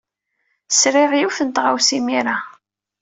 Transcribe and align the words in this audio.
Sriɣ 0.71 1.11
yiwet 1.15 1.39
n 1.43 1.49
tɣawsa 1.49 1.93
imir-a. 1.97 2.37